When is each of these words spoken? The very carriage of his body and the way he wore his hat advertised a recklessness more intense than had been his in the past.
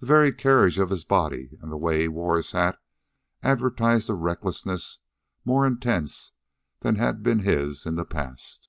The 0.00 0.06
very 0.06 0.32
carriage 0.32 0.80
of 0.80 0.90
his 0.90 1.04
body 1.04 1.56
and 1.62 1.70
the 1.70 1.76
way 1.76 2.00
he 2.00 2.08
wore 2.08 2.36
his 2.36 2.50
hat 2.50 2.80
advertised 3.44 4.10
a 4.10 4.14
recklessness 4.14 4.98
more 5.44 5.64
intense 5.68 6.32
than 6.80 6.96
had 6.96 7.22
been 7.22 7.38
his 7.38 7.86
in 7.86 7.94
the 7.94 8.04
past. 8.04 8.68